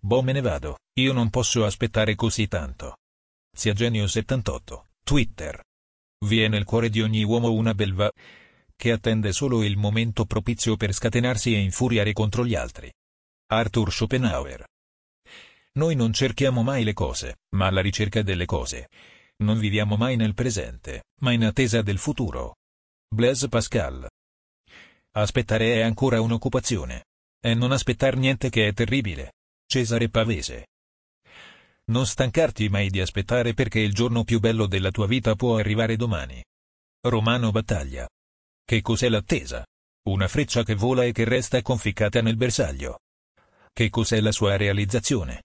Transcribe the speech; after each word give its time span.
Boh 0.00 0.22
me 0.22 0.32
ne 0.32 0.40
vado, 0.40 0.78
io 1.00 1.12
non 1.12 1.28
posso 1.28 1.64
aspettare 1.64 2.14
così 2.14 2.46
tanto. 2.46 2.98
Zia 3.50 3.72
Genio 3.72 4.06
78, 4.06 4.88
Twitter. 5.02 5.62
Vi 6.24 6.42
è 6.42 6.48
nel 6.48 6.64
cuore 6.64 6.88
di 6.88 7.02
ogni 7.02 7.24
uomo 7.24 7.52
una 7.52 7.74
belva 7.74 8.10
che 8.76 8.92
attende 8.92 9.32
solo 9.32 9.64
il 9.64 9.76
momento 9.76 10.24
propizio 10.24 10.76
per 10.76 10.92
scatenarsi 10.92 11.52
e 11.52 11.58
infuriare 11.58 12.12
contro 12.12 12.46
gli 12.46 12.54
altri. 12.54 12.92
Arthur 13.50 13.92
Schopenhauer. 13.92 14.64
Noi 15.72 15.96
non 15.96 16.12
cerchiamo 16.12 16.62
mai 16.62 16.84
le 16.84 16.92
cose, 16.92 17.38
ma 17.56 17.66
alla 17.66 17.80
ricerca 17.80 18.22
delle 18.22 18.46
cose. 18.46 18.88
Non 19.38 19.58
viviamo 19.58 19.96
mai 19.96 20.16
nel 20.16 20.34
presente, 20.34 21.06
ma 21.20 21.32
in 21.32 21.44
attesa 21.44 21.82
del 21.82 21.98
futuro. 21.98 22.56
Blaise 23.08 23.48
Pascal. 23.48 24.08
Aspettare 25.12 25.74
è 25.74 25.80
ancora 25.80 26.20
un'occupazione. 26.20 27.06
E 27.40 27.54
non 27.54 27.72
aspettar 27.72 28.16
niente 28.16 28.50
che 28.50 28.68
è 28.68 28.72
terribile. 28.72 29.32
Cesare 29.70 30.08
Pavese. 30.08 30.68
Non 31.90 32.06
stancarti 32.06 32.70
mai 32.70 32.88
di 32.88 33.02
aspettare 33.02 33.52
perché 33.52 33.80
il 33.80 33.92
giorno 33.92 34.24
più 34.24 34.40
bello 34.40 34.64
della 34.66 34.90
tua 34.90 35.06
vita 35.06 35.34
può 35.34 35.58
arrivare 35.58 35.94
domani. 35.96 36.42
Romano 37.02 37.50
Battaglia. 37.50 38.08
Che 38.64 38.80
cos'è 38.80 39.10
l'attesa? 39.10 39.66
Una 40.04 40.26
freccia 40.26 40.62
che 40.62 40.74
vola 40.74 41.04
e 41.04 41.12
che 41.12 41.24
resta 41.24 41.60
conficcata 41.60 42.22
nel 42.22 42.36
bersaglio. 42.36 43.00
Che 43.70 43.90
cos'è 43.90 44.22
la 44.22 44.32
sua 44.32 44.56
realizzazione? 44.56 45.42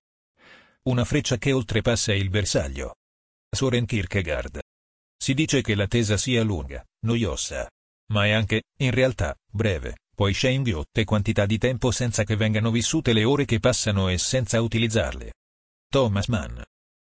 Una 0.83 1.03
freccia 1.03 1.35
che 1.37 1.51
oltrepassa 1.51 2.13
il 2.13 2.29
bersaglio. 2.29 2.95
Soren 3.53 3.85
Kierkegaard. 3.85 4.61
Si 5.17 5.33
dice 5.33 5.61
che 5.61 5.75
l'attesa 5.75 6.15
sia 6.15 6.43
lunga, 6.43 6.81
noiosa, 7.05 7.69
ma 8.13 8.25
è 8.25 8.31
anche, 8.31 8.63
in 8.77 8.91
realtà, 8.91 9.35
breve, 9.51 9.97
poi 10.15 10.33
c'è 10.33 10.49
inghiotte 10.49 11.03
quantità 11.03 11.45
di 11.45 11.57
tempo 11.57 11.91
senza 11.91 12.23
che 12.23 12.35
vengano 12.35 12.71
vissute 12.71 13.13
le 13.13 13.23
ore 13.23 13.45
che 13.45 13.59
passano 13.59 14.09
e 14.09 14.17
senza 14.17 14.61
utilizzarle. 14.61 15.33
Thomas 15.89 16.27
Mann. 16.27 16.61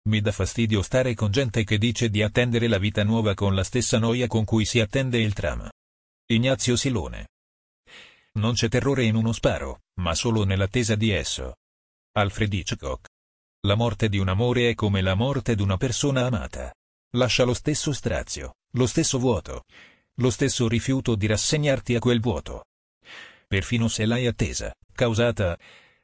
Mi 0.08 0.22
dà 0.22 0.32
fastidio 0.32 0.82
stare 0.82 1.14
con 1.14 1.32
gente 1.32 1.64
che 1.64 1.78
dice 1.78 2.10
di 2.10 2.22
attendere 2.24 2.68
la 2.68 2.78
vita 2.78 3.04
nuova 3.04 3.34
con 3.34 3.54
la 3.54 3.64
stessa 3.64 4.00
noia 4.00 4.28
con 4.28 4.46
cui 4.46 4.66
si 4.66 4.80
attende 4.80 5.20
il 5.20 5.34
tram. 5.34 5.70
Ignazio 6.28 6.76
Silone. 6.76 7.28
Non 8.34 8.54
c'è 8.54 8.70
terrore 8.70 9.04
in 9.04 9.16
uno 9.16 9.32
sparo, 9.32 9.82
ma 10.00 10.14
solo 10.16 10.44
nell'attesa 10.44 10.96
di 10.96 11.10
esso. 11.10 11.56
Alfred 12.14 12.54
Hitchcock. 12.54 13.08
La 13.66 13.76
morte 13.76 14.10
di 14.10 14.18
un 14.18 14.30
amore 14.30 14.70
è 14.70 14.76
come 14.76 15.02
la 15.02 15.16
morte 15.16 15.56
d'una 15.56 15.78
persona 15.78 16.26
amata. 16.26 16.74
Lascia 17.16 17.44
lo 17.44 17.54
stesso 17.54 17.92
strazio, 17.94 18.56
lo 18.74 18.86
stesso 18.86 19.18
vuoto, 19.18 19.64
lo 20.16 20.30
stesso 20.30 20.68
rifiuto 20.68 21.16
di 21.16 21.26
rassegnarti 21.26 21.96
a 21.96 22.00
quel 22.00 22.20
vuoto. 22.20 22.66
Perfino 23.48 23.88
se 23.88 24.06
l'hai 24.06 24.28
attesa, 24.28 24.74
causata, 24.94 25.58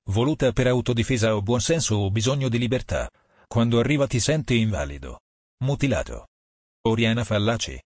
voluta 0.05 0.53
per 0.53 0.67
autodifesa 0.67 1.35
o 1.35 1.41
buonsenso 1.41 1.95
o 1.95 2.09
bisogno 2.09 2.47
di 2.47 2.57
libertà, 2.57 3.09
quando 3.47 3.79
arriva 3.79 4.07
ti 4.07 4.21
senti 4.21 4.59
invalido, 4.59 5.19
mutilato. 5.63 6.27
Oriana 6.85 7.23
Fallaci. 7.23 7.77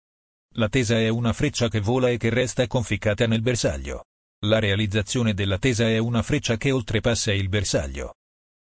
L'attesa 0.56 0.98
è 0.98 1.08
una 1.08 1.32
freccia 1.32 1.68
che 1.68 1.80
vola 1.80 2.10
e 2.10 2.18
che 2.18 2.30
resta 2.30 2.66
conficcata 2.66 3.27
nel 3.27 3.42
bersaglio. 3.42 4.04
La 4.46 4.58
realizzazione 4.58 5.32
dell'attesa 5.32 5.88
è 5.88 5.98
una 5.98 6.22
freccia 6.22 6.56
che 6.56 6.70
oltrepassa 6.70 7.32
il 7.32 7.48
bersaglio. 7.48 8.14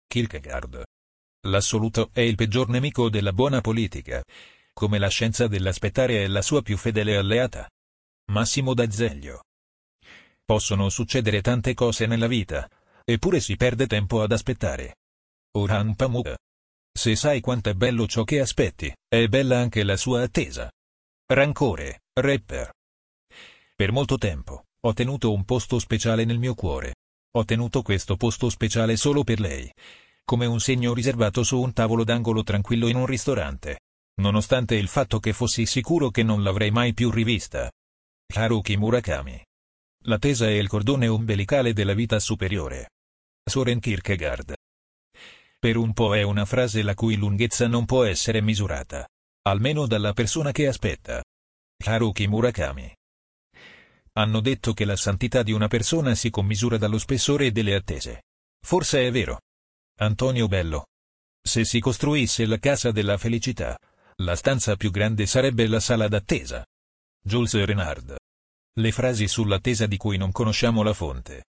Kierkegaard. 0.07 0.85
L'assoluto 1.49 2.11
è 2.13 2.21
il 2.21 2.37
peggior 2.37 2.69
nemico 2.69 3.11
della 3.11 3.33
buona 3.33 3.61
politica, 3.61 4.23
come 4.73 4.99
la 4.99 5.09
scienza 5.09 5.47
dell'aspettare 5.47 6.25
è 6.25 6.27
la 6.27 6.43
sua 6.43 6.63
più 6.63 6.77
fedele 6.77 7.17
alleata. 7.17 7.69
Massimo 8.31 8.75
d'Azeglio. 8.75 9.43
Possono 10.47 10.91
succedere 10.91 11.41
tante 11.41 11.73
cose 11.73 12.05
nella 12.05 12.27
vita, 12.27 12.69
eppure 13.03 13.41
si 13.41 13.57
perde 13.57 13.87
tempo 13.87 14.21
ad 14.21 14.31
aspettare. 14.31 14.97
Orhan 15.53 15.95
Pamuk. 15.97 16.35
Se 16.93 17.17
sai 17.17 17.41
quanto 17.41 17.71
è 17.71 17.75
bello 17.75 18.07
ciò 18.07 18.25
che 18.25 18.41
aspetti, 18.41 18.93
è 19.09 19.27
bella 19.29 19.59
anche 19.59 19.83
la 19.85 19.97
sua 19.97 20.23
attesa. 20.23 20.71
Rancore, 21.27 22.03
rapper. 22.13 22.71
Per 23.75 23.91
molto 23.91 24.19
tempo, 24.19 24.65
ho 24.81 24.93
tenuto 24.93 25.33
un 25.33 25.45
posto 25.45 25.79
speciale 25.79 26.27
nel 26.27 26.39
mio 26.39 26.55
cuore. 26.55 26.97
Ho 27.37 27.45
tenuto 27.47 27.81
questo 27.81 28.17
posto 28.17 28.51
speciale 28.51 28.97
solo 28.97 29.25
per 29.25 29.41
lei. 29.41 29.73
Come 30.25 30.45
un 30.45 30.61
segno 30.61 30.93
riservato 30.93 31.43
su 31.43 31.59
un 31.59 31.73
tavolo 31.73 32.05
d'angolo 32.05 32.43
tranquillo 32.43 32.89
in 32.89 32.97
un 32.97 33.07
ristorante. 33.07 33.81
Nonostante 34.21 34.75
il 34.75 34.89
fatto 34.89 35.21
che 35.21 35.33
fossi 35.33 35.65
sicuro 35.65 36.11
che 36.11 36.23
non 36.23 36.43
l'avrei 36.43 36.71
mai 36.71 36.93
più 36.93 37.11
rivista. 37.11 37.73
Haruki 38.35 38.77
Murakami. 38.77 39.43
L'attesa 40.07 40.47
è 40.47 40.53
il 40.53 40.69
cordone 40.69 41.09
ombelicale 41.09 41.73
della 41.73 41.95
vita 41.95 42.19
superiore. 42.19 42.91
Soren 43.45 43.81
Kierkegaard. 43.81 44.55
Per 45.59 45.77
un 45.77 45.93
po' 45.93 46.15
è 46.15 46.23
una 46.23 46.45
frase 46.45 46.83
la 46.83 46.95
cui 46.95 47.17
lunghezza 47.17 47.67
non 47.67 47.85
può 47.85 48.05
essere 48.05 48.41
misurata 48.41 49.07
almeno 49.47 49.87
dalla 49.87 50.15
persona 50.15 50.53
che 50.53 50.67
aspetta. 50.67 51.23
Haruki 51.85 52.27
Murakami. 52.27 52.95
Hanno 54.13 54.41
detto 54.41 54.73
che 54.73 54.87
la 54.87 54.97
santità 54.97 55.43
di 55.43 55.53
una 55.53 55.69
persona 55.69 56.15
si 56.15 56.31
commisura 56.31 56.79
dallo 56.79 56.99
spessore 56.99 57.53
delle 57.53 57.75
attese. 57.75 58.23
Forse 58.65 59.07
è 59.07 59.11
vero. 59.11 59.41
Antonio 60.01 60.49
Bello. 60.49 60.87
Se 61.43 61.65
si 61.65 61.79
costruisse 61.79 62.47
la 62.47 62.59
casa 62.59 62.91
della 62.91 63.19
felicità, 63.19 63.79
la 64.23 64.35
stanza 64.35 64.77
più 64.77 64.91
grande 64.91 65.27
sarebbe 65.27 65.67
la 65.67 65.81
sala 65.81 66.09
d'attesa. 66.09 66.65
Jules 67.23 67.63
Renard. 67.65 68.17
Le 68.77 68.93
frasi 68.93 69.29
sull'attesa 69.29 69.87
di 69.87 69.97
cui 69.97 70.17
non 70.17 70.33
conosciamo 70.33 70.83
la 70.83 70.93
fonte. 70.93 71.45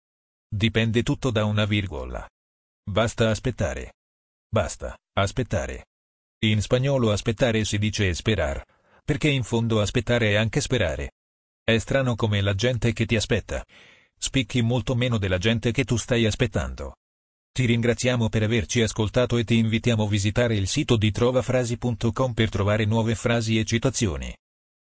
Dipende 0.49 1.03
tutto 1.03 1.31
da 1.31 1.45
una 1.45 1.65
virgola. 1.65 2.29
Basta 2.89 3.31
aspettare. 3.31 3.95
Basta, 4.49 4.97
aspettare. 5.15 5.87
In 6.45 6.61
spagnolo 6.61 7.11
aspettare 7.13 7.65
si 7.65 7.79
dice 7.79 8.09
esperar, 8.09 8.63
perché 9.03 9.29
in 9.29 9.43
fondo 9.43 9.81
aspettare 9.81 10.33
è 10.33 10.35
anche 10.35 10.61
sperare. 10.61 11.13
È 11.65 11.79
strano 11.79 12.15
come 12.15 12.43
la 12.43 12.55
gente 12.55 12.93
che 12.93 13.07
ti 13.07 13.17
aspetta 13.17 13.65
spicchi 14.25 14.63
molto 14.63 14.95
meno 14.95 15.19
della 15.19 15.39
gente 15.39 15.71
che 15.71 15.85
tu 15.85 15.97
stai 15.97 16.25
aspettando. 16.25 16.97
Ti 17.53 17.67
ringraziamo 17.67 18.29
per 18.29 18.43
averci 18.43 18.81
ascoltato 18.81 19.37
e 19.37 19.45
ti 19.45 19.59
invitiamo 19.59 20.05
a 20.05 20.09
visitare 20.09 20.57
il 20.57 20.67
sito 20.67 20.97
di 20.97 21.11
trovafrasi.com 21.11 22.33
per 22.33 22.49
trovare 22.49 22.85
nuove 22.85 23.15
frasi 23.15 23.59
e 23.59 23.65
citazioni. 23.65 24.35